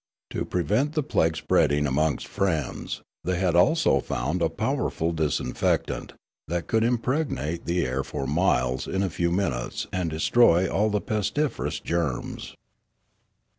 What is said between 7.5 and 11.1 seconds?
the air for miles in a few minutes and destro}'^ all the